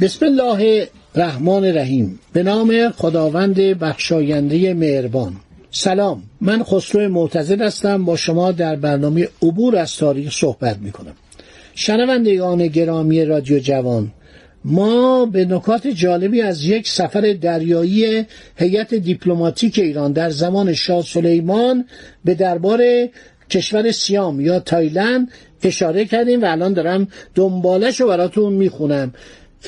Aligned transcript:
بسم 0.00 0.26
الله 0.26 0.88
الرحمن 1.14 1.64
الرحیم. 1.64 2.18
به 2.32 2.42
نام 2.42 2.90
خداوند 2.90 3.56
بخشاینده 3.60 4.74
مهربان. 4.74 5.36
سلام. 5.70 6.22
من 6.40 6.62
خسرو 6.62 7.08
معتزد 7.08 7.60
هستم. 7.60 8.04
با 8.04 8.16
شما 8.16 8.52
در 8.52 8.76
برنامه 8.76 9.28
عبور 9.42 9.76
از 9.76 9.96
تاریخ 9.96 10.32
صحبت 10.32 10.78
می 10.78 10.92
کنم 10.92 11.12
شنوندگان 11.74 12.66
گرامی 12.66 13.24
رادیو 13.24 13.58
جوان 13.58 14.12
ما 14.64 15.26
به 15.26 15.44
نکات 15.44 15.86
جالبی 15.86 16.42
از 16.42 16.64
یک 16.64 16.88
سفر 16.88 17.36
دریایی 17.40 18.26
هیئت 18.56 18.94
دیپلماتیک 18.94 19.78
ایران 19.78 20.12
در 20.12 20.30
زمان 20.30 20.74
شاه 20.74 21.02
سلیمان 21.02 21.84
به 22.24 22.34
دربار 22.34 22.82
کشور 23.50 23.90
سیام 23.90 24.40
یا 24.40 24.60
تایلند 24.60 25.28
اشاره 25.62 26.04
کردیم 26.04 26.42
و 26.42 26.46
الان 26.46 26.72
دارم 26.72 27.08
دنبالش 27.34 28.00
رو 28.00 28.08
براتون 28.08 28.52
می‌خونم. 28.52 29.12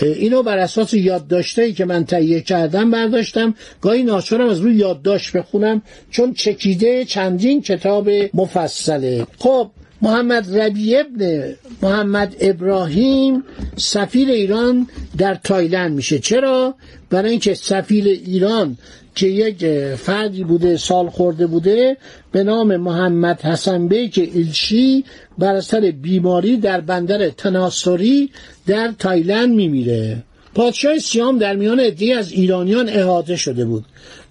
اینو 0.00 0.42
بر 0.42 0.58
اساس 0.58 0.94
یادداشتهایی 0.94 1.72
که 1.72 1.84
من 1.84 2.04
تهیه 2.04 2.40
کردم 2.40 2.90
برداشتم. 2.90 3.54
گاهی 3.80 4.02
ناچارم 4.02 4.48
از 4.48 4.60
روی 4.60 4.74
یادداشت 4.74 5.36
بخونم 5.36 5.82
چون 6.10 6.34
چکیده 6.34 7.04
چندین 7.04 7.62
کتاب 7.62 8.08
مفصله. 8.34 9.26
خب 9.38 9.70
محمد 10.02 10.58
ربی 10.58 10.96
ابن 10.96 11.54
محمد 11.82 12.36
ابراهیم 12.40 13.44
سفیر 13.76 14.28
ایران 14.28 14.86
در 15.18 15.34
تایلند 15.34 15.92
میشه. 15.92 16.18
چرا؟ 16.18 16.74
برای 17.10 17.30
اینکه 17.30 17.54
سفیر 17.54 18.04
ایران 18.04 18.76
که 19.14 19.26
یک 19.26 19.66
فردی 19.94 20.44
بوده 20.44 20.76
سال 20.76 21.08
خورده 21.08 21.46
بوده 21.46 21.96
به 22.32 22.44
نام 22.44 22.76
محمد 22.76 23.40
حسن 23.40 23.88
بیک 23.88 24.30
ایلشی 24.34 25.04
بر 25.38 25.54
اثر 25.54 25.90
بیماری 25.90 26.56
در 26.56 26.80
بندر 26.80 27.30
تناسوری 27.30 28.30
در 28.66 28.92
تایلند 28.98 29.54
میمیره. 29.54 30.22
پادشاه 30.54 30.98
سیام 30.98 31.38
در 31.38 31.56
میان 31.56 31.80
عدهای 31.80 32.12
از 32.12 32.32
ایرانیان 32.32 32.88
احاطه 32.88 33.36
شده 33.36 33.64
بود. 33.64 33.84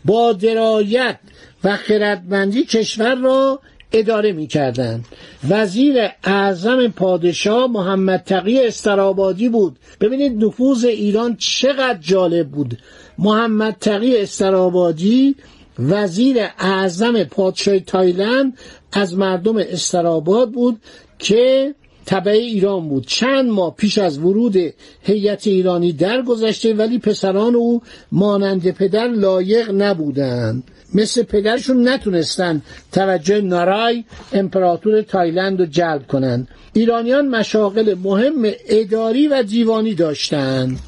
با 0.05 0.33
درایت 0.33 1.19
و 1.63 1.77
خردمندی 1.77 2.63
کشور 2.63 3.15
را 3.15 3.59
اداره 3.93 4.31
می 4.31 4.47
کردن. 4.47 5.03
وزیر 5.49 5.95
اعظم 6.23 6.87
پادشاه 6.87 7.67
محمد 7.71 8.23
تقی 8.25 8.67
استرابادی 8.67 9.49
بود. 9.49 9.79
ببینید 10.01 10.45
نفوذ 10.45 10.85
ایران 10.85 11.35
چقدر 11.35 11.99
جالب 12.01 12.49
بود. 12.49 12.77
محمد 13.17 13.77
تقی 13.79 14.17
استرابادی 14.17 15.35
وزیر 15.79 16.37
اعظم 16.59 17.23
پادشاه 17.23 17.79
تایلند 17.79 18.57
از 18.91 19.17
مردم 19.17 19.57
استراباد 19.57 20.51
بود 20.51 20.81
که 21.19 21.75
تبع 22.05 22.31
ایران 22.31 22.89
بود. 22.89 23.07
چند 23.07 23.49
ماه 23.49 23.75
پیش 23.75 23.97
از 23.97 24.19
ورود 24.19 24.55
هیئت 25.01 25.47
ایرانی 25.47 25.93
درگذشته 25.93 26.73
ولی 26.73 26.99
پسران 26.99 27.55
او 27.55 27.81
مانند 28.11 28.71
پدر 28.71 29.07
لایق 29.07 29.71
نبودند. 29.71 30.63
مثل 30.93 31.23
پدرشون 31.23 31.87
نتونستن 31.87 32.61
توجه 32.91 33.41
نارای 33.41 34.03
امپراتور 34.33 35.01
تایلند 35.01 35.59
رو 35.59 35.65
جلب 35.65 36.07
کنند 36.07 36.47
ایرانیان 36.73 37.27
مشاغل 37.27 37.95
مهم 38.03 38.51
اداری 38.69 39.27
و 39.27 39.43
دیوانی 39.43 39.93
داشتند 39.93 40.79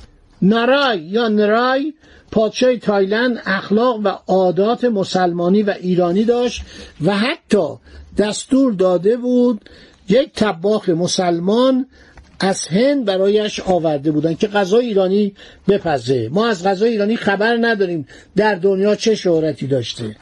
نارای 0.41 0.99
یا 0.99 1.27
نرای 1.27 1.93
پادشاه 2.33 2.77
تایلند 2.77 3.41
اخلاق 3.45 3.99
و 4.03 4.07
عادات 4.27 4.85
مسلمانی 4.85 5.63
و 5.63 5.75
ایرانی 5.81 6.23
داشت 6.23 6.61
و 7.05 7.17
حتی 7.17 7.67
دستور 8.17 8.73
داده 8.73 9.17
بود 9.17 9.69
یک 10.09 10.33
طباخ 10.33 10.89
مسلمان 10.89 11.85
از 12.39 12.67
هند 12.67 13.05
برایش 13.05 13.59
آورده 13.59 14.11
بودن 14.11 14.33
که 14.33 14.47
غذای 14.47 14.85
ایرانی 14.85 15.33
بپزه. 15.67 16.29
ما 16.31 16.47
از 16.47 16.63
غذای 16.63 16.89
ایرانی 16.89 17.15
خبر 17.15 17.57
نداریم 17.61 18.07
در 18.35 18.55
دنیا 18.55 18.95
چه 18.95 19.15
شهرتی 19.15 19.67
داشته. 19.67 20.15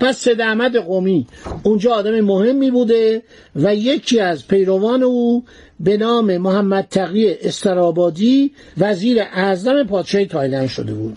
پس 0.00 0.18
سید 0.18 0.40
احمد 0.40 0.76
قومی 0.76 1.26
اونجا 1.62 1.94
آدم 1.94 2.20
مهمی 2.20 2.70
بوده 2.70 3.22
و 3.56 3.74
یکی 3.74 4.20
از 4.20 4.48
پیروان 4.48 5.02
او 5.02 5.44
به 5.80 5.96
نام 5.96 6.36
محمد 6.36 6.86
تقی 6.90 7.34
استرابادی 7.34 8.52
وزیر 8.78 9.18
اعظم 9.20 9.84
پادشاه 9.84 10.24
تایلند 10.24 10.68
شده 10.68 10.94
بود. 10.94 11.16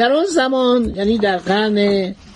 در 0.00 0.12
آن 0.12 0.24
زمان 0.24 0.92
یعنی 0.96 1.18
در 1.18 1.36
قرن 1.36 1.78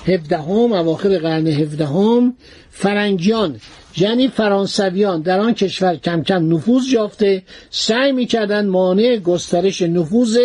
هفدهم 0.07 0.73
اواخر 0.73 1.19
قرن 1.19 1.47
هفدهم 1.47 2.35
فرنگیان 2.71 3.61
یعنی 3.97 4.29
فرانسویان 4.29 5.23
در 5.23 5.41
آن 5.41 5.55
کشور 5.55 5.97
کم 5.97 6.23
کم 6.23 6.55
نفوذ 6.55 6.89
یافته 6.89 7.43
سعی 7.71 8.13
می‌کردند 8.13 8.69
مانع 8.69 9.17
گسترش 9.17 9.83
نفوذ 9.83 10.39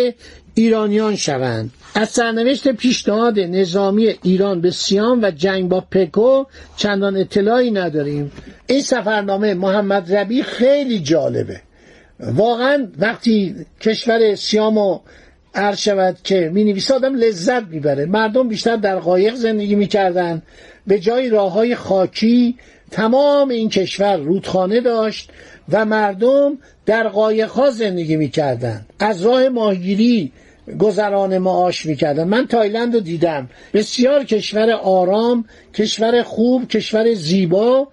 ایرانیان 0.54 1.16
شوند. 1.16 1.70
از 1.94 2.08
سرنوشت 2.08 2.68
پیشنهاد 2.68 3.40
نظامی 3.40 4.14
ایران 4.22 4.60
به 4.60 4.70
سیام 4.70 5.22
و 5.22 5.30
جنگ 5.30 5.68
با 5.68 5.80
پکو 5.80 6.44
چندان 6.76 7.16
اطلاعی 7.16 7.70
نداریم. 7.70 8.32
این 8.66 8.82
سفرنامه 8.82 9.54
محمد 9.54 10.14
ربی 10.14 10.42
خیلی 10.42 10.98
جالبه. 10.98 11.60
واقعا 12.20 12.88
وقتی 12.98 13.54
کشور 13.80 14.34
سیام 14.34 14.78
و 14.78 14.98
عرض 15.54 15.78
شود 15.78 16.16
که 16.24 16.50
می 16.54 16.64
نویسه 16.64 16.94
آدم 16.94 17.14
لذت 17.14 17.62
می‌بره. 17.62 18.06
مردم 18.06 18.48
بیشتر 18.48 18.76
در 18.76 18.98
قایق 18.98 19.34
زندگی 19.34 19.74
می‌کردن. 19.74 20.42
به 20.86 20.98
جای 20.98 21.28
راه 21.28 21.52
های 21.52 21.74
خاکی 21.74 22.56
تمام 22.90 23.48
این 23.48 23.68
کشور 23.68 24.16
رودخانه 24.16 24.80
داشت 24.80 25.30
و 25.68 25.84
مردم 25.84 26.58
در 26.86 27.08
قایق 27.08 27.50
ها 27.50 27.70
زندگی 27.70 28.16
می‌کردن. 28.16 28.86
از 28.98 29.22
راه 29.22 29.48
ماهگیری 29.48 30.32
گذران 30.78 31.38
معاش 31.38 31.86
می‌کردن. 31.86 32.24
من 32.24 32.46
تایلند 32.46 32.94
رو 32.94 33.00
دیدم. 33.00 33.48
بسیار 33.74 34.24
کشور 34.24 34.70
آرام 34.70 35.44
کشور 35.74 36.22
خوب 36.22 36.68
کشور 36.68 37.14
زیبا 37.14 37.88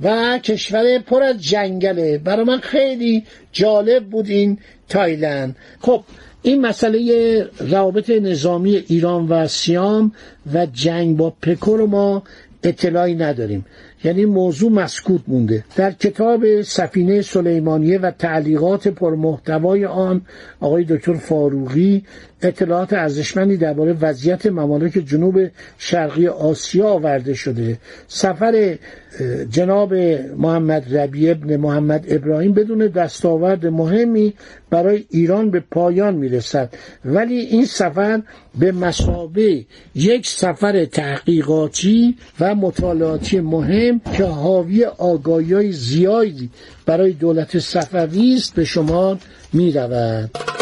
و 0.00 0.38
کشور 0.38 0.98
پر 0.98 1.22
از 1.22 1.42
جنگله. 1.42 2.18
برای 2.18 2.44
من 2.44 2.58
خیلی 2.58 3.24
جالب 3.52 4.04
بود 4.04 4.28
این 4.28 4.58
تایلند. 4.88 5.56
خب 5.80 6.04
این 6.42 6.60
مسئله 6.60 7.46
روابط 7.58 8.10
نظامی 8.10 8.76
ایران 8.76 9.28
و 9.28 9.46
سیام 9.46 10.12
و 10.54 10.66
جنگ 10.66 11.16
با 11.16 11.30
پکو 11.42 11.76
رو 11.76 11.86
ما 11.86 12.22
اطلاعی 12.62 13.14
نداریم. 13.14 13.66
یعنی 14.04 14.24
موضوع 14.24 14.70
مسکوت 14.70 15.20
مونده. 15.26 15.64
در 15.76 15.90
کتاب 15.90 16.62
سفینه 16.62 17.22
سلیمانیه 17.22 17.98
و 17.98 18.10
تعلیقات 18.10 18.88
پرمحتوای 18.88 19.84
آن 19.84 20.20
آقای 20.60 20.84
دکتر 20.84 21.14
فاروقی 21.14 22.04
اطلاعات 22.42 22.92
ارزشمندی 22.92 23.56
درباره 23.56 23.92
وضعیت 23.92 24.46
ممالک 24.46 24.92
جنوب 24.92 25.40
شرقی 25.78 26.26
آسیا 26.26 26.88
آورده 26.88 27.34
شده. 27.34 27.78
سفر 28.08 28.78
جناب 29.50 29.94
محمد 30.38 30.96
ربی 30.96 31.30
ابن 31.30 31.56
محمد 31.56 32.04
ابراهیم 32.08 32.52
بدون 32.52 32.86
دستاورد 32.86 33.66
مهمی 33.66 34.34
برای 34.70 35.04
ایران 35.10 35.50
به 35.50 35.60
پایان 35.60 36.14
می‌رسد 36.14 36.74
ولی 37.04 37.34
این 37.34 37.64
سفر 37.64 38.22
به 38.58 38.72
مسابه 38.72 39.64
یک 39.94 40.26
سفر 40.26 40.84
تحقیقاتی 40.84 42.16
و 42.40 42.54
مطالعاتی 42.54 43.40
مهم 43.40 44.00
که 44.16 44.24
حاوی 44.24 44.84
آگاهی 44.84 45.72
زیادی 45.72 46.50
برای 46.86 47.12
دولت 47.12 47.58
صفوی 47.58 48.34
است 48.34 48.54
به 48.54 48.64
شما 48.64 49.18
می 49.52 49.72
رود. 49.72 50.59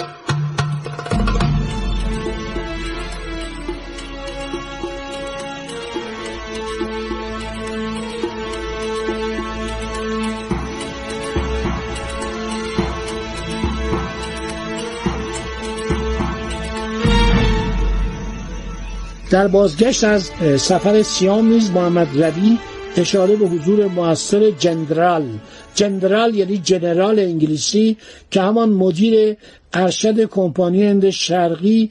در 19.31 19.49
بازگشت 19.49 20.05
از 20.05 20.31
سفر 20.57 21.03
سیام 21.03 21.49
نیز 21.49 21.71
محمد 21.71 22.23
ربی 22.23 22.59
اشاره 22.97 23.37
به 23.37 23.47
حضور 23.47 23.87
موثر 23.87 24.51
جندرال 24.51 25.25
جندرال 25.75 26.35
یعنی 26.35 26.59
جنرال 26.59 27.19
انگلیسی 27.19 27.97
که 28.31 28.41
همان 28.41 28.69
مدیر 28.69 29.37
ارشد 29.73 30.25
کمپانی 30.25 30.85
هند 30.85 31.11
شرقی 31.11 31.91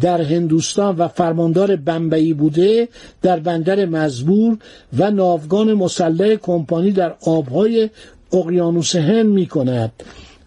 در 0.00 0.22
هندوستان 0.22 0.96
و 0.96 1.08
فرماندار 1.08 1.76
بمبئی 1.76 2.34
بوده 2.34 2.88
در 3.22 3.38
بندر 3.38 3.86
مزبور 3.86 4.58
و 4.98 5.10
ناوگان 5.10 5.74
مسلح 5.74 6.34
کمپانی 6.34 6.92
در 6.92 7.14
آبهای 7.26 7.90
اقیانوس 8.32 8.96
هند 8.96 9.26
می 9.26 9.46
کند 9.46 9.92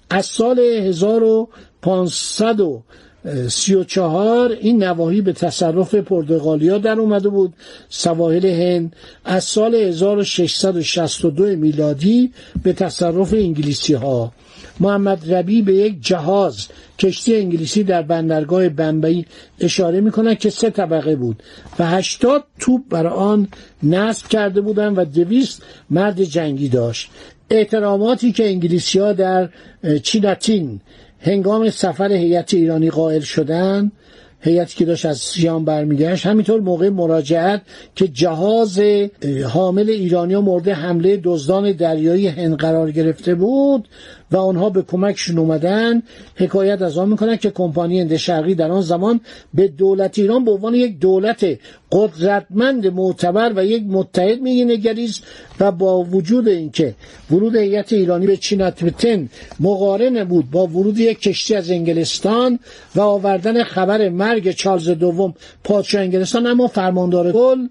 از 0.09 0.25
سال 0.25 0.59
1500 0.59 2.61
سی 3.49 3.75
و 3.75 3.83
چهار 3.83 4.51
این 4.51 4.83
نواحی 4.83 5.21
به 5.21 5.33
تصرف 5.33 5.95
پرتغالیا 5.95 6.77
در 6.77 6.99
اومده 6.99 7.29
بود. 7.29 7.53
سواحل 7.89 8.45
هند 8.45 8.95
از 9.25 9.43
سال 9.43 9.75
1662 9.75 11.43
میلادی 11.43 12.31
به 12.63 12.73
تصرف 12.73 13.33
انگلیسی 13.33 13.93
ها 13.93 14.31
محمد 14.79 15.33
ربی 15.33 15.61
به 15.61 15.73
یک 15.73 16.01
جهاز 16.01 16.67
کشتی 16.99 17.35
انگلیسی 17.35 17.83
در 17.83 18.01
بندرگاه 18.01 18.69
بمبئی 18.69 19.25
اشاره 19.59 20.01
می‌کنند 20.01 20.37
که 20.37 20.49
سه 20.49 20.69
طبقه 20.69 21.15
بود 21.15 21.43
و 21.79 21.87
هشتاد 21.87 22.43
توپ 22.59 22.81
بر 22.89 23.07
آن 23.07 23.47
نصب 23.83 24.27
کرده 24.27 24.61
بودند 24.61 24.97
و 24.97 25.05
دویست 25.05 25.63
مرد 25.89 26.23
جنگی 26.23 26.69
داشت. 26.69 27.09
احتراماتی 27.49 28.31
که 28.31 28.49
انگلیسی 28.49 28.99
ها 28.99 29.13
در 29.13 29.49
چیناتین 30.03 30.81
هنگام 31.21 31.69
سفر 31.69 32.11
هیئت 32.11 32.53
ایرانی 32.53 32.89
قائل 32.89 33.19
شدن 33.19 33.91
هیئتی 34.43 34.77
که 34.77 34.85
داشت 34.85 35.05
از 35.05 35.17
سیام 35.17 35.65
برمیگشت 35.65 36.25
همینطور 36.25 36.61
موقع 36.61 36.89
مراجعت 36.89 37.61
که 37.95 38.07
جهاز 38.07 38.81
حامل 39.49 39.89
ایرانیا 39.89 40.41
مورد 40.41 40.67
حمله 40.67 41.19
دزدان 41.23 41.71
دریایی 41.71 42.27
هند 42.27 42.57
قرار 42.57 42.91
گرفته 42.91 43.35
بود 43.35 43.87
و 44.31 44.37
آنها 44.37 44.69
به 44.69 44.81
کمکشون 44.81 45.37
اومدن. 45.37 46.03
حکایت 46.35 46.81
از 46.81 46.97
آن 46.97 47.09
می‌کنن 47.09 47.35
که 47.35 47.51
کمپانی 47.51 47.99
هند 47.99 48.15
شرقی 48.15 48.55
در 48.55 48.71
آن 48.71 48.81
زمان 48.81 49.19
به 49.53 49.67
دولت 49.67 50.19
ایران 50.19 50.45
به 50.45 50.51
عنوان 50.51 50.73
یک 50.75 50.99
دولت 50.99 51.45
قدرتمند 51.91 52.87
معتبر 52.87 53.53
و 53.55 53.65
یک 53.65 53.83
متحد 53.87 54.39
نگریست 54.41 55.23
و 55.59 55.71
با 55.71 56.03
وجود 56.03 56.47
اینکه 56.47 56.95
ورود 57.31 57.55
هیئت 57.55 57.93
ایرانی 57.93 58.27
به 58.27 58.37
چیناتمتن 58.37 59.29
مقارن 59.59 60.23
بود 60.23 60.51
با 60.51 60.67
ورود 60.67 60.99
یک 60.99 61.21
کشتی 61.21 61.55
از 61.55 61.71
انگلستان 61.71 62.59
و 62.95 63.01
آوردن 63.01 63.63
خبر 63.63 64.09
مرگ 64.09 64.51
چارلز 64.51 64.89
دوم 64.89 65.33
پادشاه 65.63 66.01
انگلستان 66.01 66.47
اما 66.47 66.67
فرماندار 66.67 67.31
کل 67.31 67.67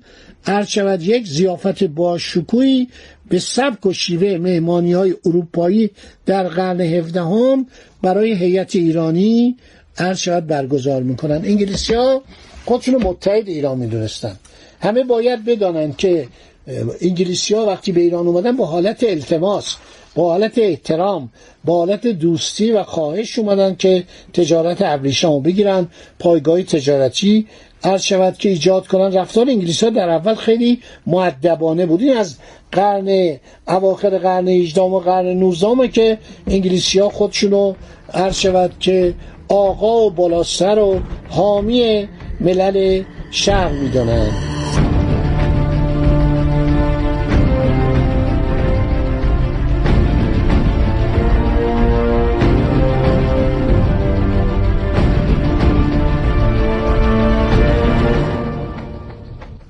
شود 0.67 1.03
یک 1.03 1.27
زیافت 1.27 1.85
با 1.85 2.19
شکوهی 2.19 2.89
به 3.29 3.39
سبک 3.39 3.87
و 3.87 3.93
شیوه 3.93 4.39
مهمانی 4.39 4.93
های 4.93 5.15
اروپایی 5.27 5.91
در 6.27 6.49
قرن 6.49 6.81
هفدهم 6.81 7.67
برای 8.03 8.33
هیئت 8.33 8.77
ایرانی 8.77 9.57
هر 10.01 10.15
شود 10.15 10.47
برگزار 10.47 11.03
می‌کنن. 11.03 11.37
انگلیسی 11.45 11.95
ها 11.95 12.23
خودشون 12.67 13.03
متحد 13.03 13.49
ایران 13.49 13.79
می‌دونستن. 13.79 14.37
همه 14.81 15.05
باید 15.05 15.45
بدانند 15.45 15.97
که 15.97 16.29
انگلیسی 17.01 17.55
ها 17.55 17.67
وقتی 17.67 17.93
به 17.93 18.01
ایران 18.01 18.27
اومدن 18.27 18.57
با 18.57 18.67
حالت 18.67 19.05
التماس 19.05 19.77
با 20.15 20.31
حالت 20.31 20.59
احترام 20.59 21.31
با 21.65 21.77
حالت 21.77 22.07
دوستی 22.07 22.73
و 22.73 22.83
خواهش 22.83 23.39
اومدن 23.39 23.75
که 23.75 24.05
تجارت 24.33 24.83
ابریشم 24.83 25.43
بگیرن 25.43 25.89
پایگاه 26.19 26.63
تجارتی 26.63 27.47
عرض 27.85 28.03
شود 28.03 28.39
که 28.39 28.49
ایجاد 28.49 28.87
کنن. 28.87 29.13
رفتار 29.13 29.49
انگلیس 29.49 29.85
ها 29.85 29.91
در 29.91 30.09
اول 30.09 30.35
خیلی 30.35 30.81
معدبانه 31.07 31.87
بود. 31.87 32.01
این 32.01 32.17
از 32.17 32.37
قرن 32.73 33.39
اواخر 33.69 34.19
قرن 34.19 34.49
18 34.49 34.81
و 34.81 34.99
قرن 35.01 35.27
19 35.27 35.89
که 35.89 36.19
انگلیسی 36.47 36.99
ها 36.99 37.09
خودشونو 37.09 37.75
عرض 38.15 38.37
شود 38.37 38.73
که 38.81 39.15
آقا 39.51 40.07
و 40.07 40.11
بالاستر 40.11 40.79
و 40.79 41.01
حامی 41.29 42.09
ملل 42.41 43.03
شرق 43.31 43.73
می‌دونن 43.73 44.31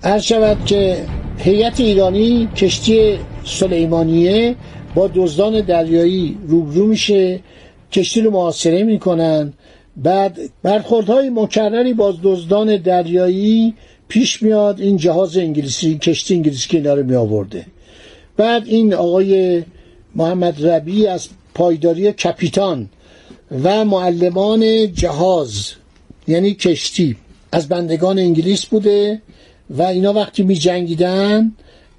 عرض 0.02 0.22
شود 0.22 0.64
که 0.64 0.96
هیئت 1.38 1.80
ایرانی 1.80 2.48
کشتی 2.56 3.18
سلیمانیه 3.44 4.56
با 4.94 5.10
دزدان 5.14 5.60
دریایی 5.60 6.38
روبرو 6.48 6.86
میشه 6.86 7.40
کشتی 7.92 8.20
رو 8.20 8.30
محاصره 8.30 8.82
می‌کنن. 8.82 9.52
بعد 9.96 10.38
برخوردهای 10.62 11.30
مکرری 11.30 11.94
با 11.94 12.14
دزدان 12.22 12.76
دریایی 12.76 13.74
پیش 14.08 14.42
میاد. 14.42 14.80
این 14.80 14.96
جهاز 14.96 15.36
انگلیسی 15.36 15.98
کشتی 15.98 16.34
انگلیسی 16.34 16.68
که 16.68 16.76
اینا 16.76 16.94
رو 16.94 17.02
می 17.02 17.14
آورده 17.14 17.66
بعد 18.40 18.66
این 18.66 18.94
آقای 18.94 19.62
محمد 20.14 20.66
ربی 20.66 21.06
از 21.06 21.28
پایداری 21.54 22.12
کپیتان 22.12 22.88
و 23.62 23.84
معلمان 23.84 24.92
جهاز 24.92 25.70
یعنی 26.28 26.54
کشتی 26.54 27.16
از 27.52 27.68
بندگان 27.68 28.18
انگلیس 28.18 28.66
بوده 28.66 29.22
و 29.70 29.82
اینا 29.82 30.12
وقتی 30.12 30.42
می 30.42 30.54
جنگیدن 30.54 31.52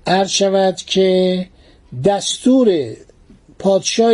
عرض 0.07 0.29
شود 0.29 0.75
که 0.75 1.47
دستور 2.05 2.94
پادشاه 3.59 4.13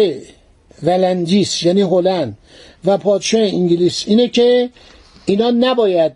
ولندیس 0.84 1.64
یعنی 1.64 1.82
هلند 1.82 2.38
و 2.86 2.98
پادشاه 2.98 3.42
انگلیس. 3.42 4.04
اینه 4.08 4.28
که 4.28 4.70
اینا 5.26 5.52
نباید 5.52 6.12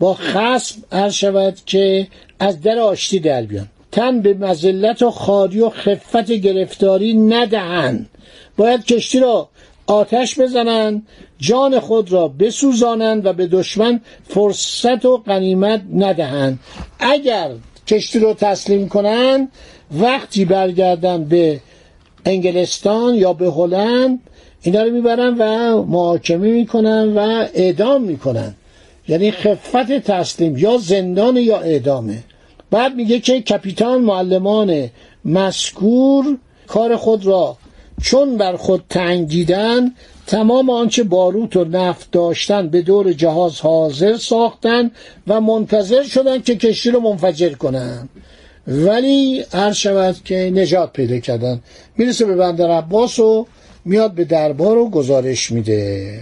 با 0.00 0.14
خصم 0.14 0.82
عرض 0.92 1.14
شود 1.14 1.58
که 1.66 2.06
از 2.40 2.60
در 2.60 2.78
آشتی 2.78 3.18
در 3.20 3.42
بیان. 3.42 3.68
تن 3.92 4.20
به 4.20 4.34
مزلت 4.34 5.02
و 5.02 5.10
خاری 5.10 5.60
و 5.60 5.70
خفت 5.70 6.32
گرفتاری 6.32 7.14
ندهند. 7.14 8.08
باید 8.56 8.84
کشتی 8.84 9.20
را 9.20 9.48
آتش 9.86 10.40
بزنند 10.40 11.06
جان 11.38 11.80
خود 11.80 12.12
را 12.12 12.28
بسوزانند 12.28 13.26
و 13.26 13.32
به 13.32 13.46
دشمن 13.46 14.00
فرصت 14.28 15.04
و 15.04 15.16
غنیمت 15.16 15.82
ندهند. 15.94 16.58
اگر 16.98 17.50
کشتی 17.86 18.18
رو 18.18 18.34
تسلیم 18.34 18.88
کنند 18.88 19.48
وقتی 20.00 20.44
برگردن 20.44 21.24
به 21.24 21.60
انگلستان 22.24 23.14
یا 23.14 23.32
به 23.32 23.50
هلند 23.50 24.18
اینا 24.62 24.82
رو 24.82 24.90
می‌برن 24.90 25.36
و 25.38 25.82
محاکمه 25.82 26.48
می‌کنن 26.48 27.12
و 27.12 27.46
اعدام 27.54 28.02
می‌کنن. 28.02 28.54
یعنی 29.08 29.30
خفت 29.30 29.92
تسلیم 29.92 30.56
یا 30.56 30.78
زندان 30.78 31.36
یا 31.36 31.58
اعدامه. 31.58 32.24
بعد 32.70 32.94
میگه 32.94 33.20
که 33.20 33.40
کپیتان 33.40 34.00
معلمان 34.02 34.90
مسکور 35.24 36.38
کار 36.66 36.96
خود 36.96 37.26
را 37.26 37.56
چون 38.02 38.36
بر 38.36 38.56
خود 38.56 38.84
تنگ 38.88 39.28
دیدن 39.28 39.94
تمام 40.26 40.70
آنچه 40.70 41.02
باروت 41.02 41.56
و 41.56 41.64
نفت 41.64 42.10
داشتن 42.10 42.68
به 42.68 42.82
دور 42.82 43.12
جهاز 43.12 43.60
حاضر 43.60 44.16
ساختن 44.16 44.90
و 45.26 45.40
منتظر 45.40 46.02
شدن 46.02 46.42
که 46.42 46.56
کشتی 46.56 46.90
رو 46.90 47.00
منفجر 47.00 47.52
کنن. 47.52 48.08
ولی 48.66 49.44
هر 49.52 49.72
شود 49.72 50.16
که 50.24 50.50
نجات 50.54 50.92
پیدا 50.92 51.18
کردن. 51.18 51.60
می‌رسه 51.96 52.24
به 52.24 52.36
بندر 52.36 52.70
عباس 52.70 53.18
و 53.18 53.46
میاد 53.84 54.12
به 54.12 54.24
دربار 54.24 54.78
و 54.78 54.90
گزارش 54.90 55.50
میده. 55.52 56.20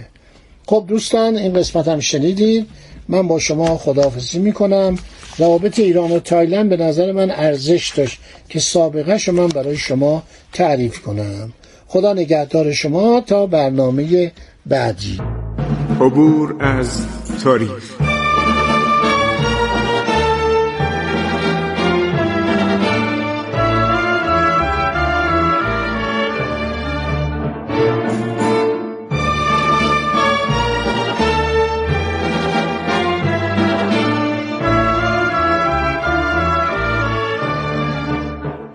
خب 0.65 0.85
دوستان 0.87 1.37
این 1.37 1.53
قسمت 1.53 1.87
هم 1.87 1.99
شنیدید. 1.99 2.67
من 3.07 3.27
با 3.27 3.39
شما 3.39 3.77
خداحافظی 3.77 4.39
می‌کنم. 4.39 4.97
روابط 5.37 5.79
ایران 5.79 6.11
و 6.11 6.19
تایلند 6.19 6.69
به 6.69 6.77
نظر 6.77 7.11
من 7.11 7.31
ارزش 7.31 7.93
داشت 7.95 8.19
که 8.49 8.59
سابقه 8.59 9.17
شما 9.17 9.47
برای 9.47 9.77
شما 9.77 10.23
تعریف 10.53 10.99
کنم. 10.99 11.53
خدا 11.87 12.13
نگهدار 12.13 12.71
شما 12.71 13.21
تا 13.21 13.45
برنامه 13.45 14.31
بعدی. 14.65 15.17
عبور 16.01 16.55
از 16.59 17.05
تاریخ. 17.43 18.10